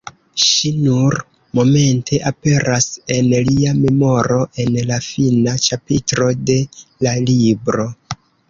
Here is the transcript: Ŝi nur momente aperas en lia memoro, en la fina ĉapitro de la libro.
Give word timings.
Ŝi 0.43 0.69
nur 0.85 1.17
momente 1.59 2.19
aperas 2.29 2.87
en 3.17 3.29
lia 3.49 3.75
memoro, 3.83 4.41
en 4.65 4.81
la 4.93 4.99
fina 5.11 5.57
ĉapitro 5.69 6.33
de 6.53 6.61
la 7.09 7.15
libro. 7.31 7.91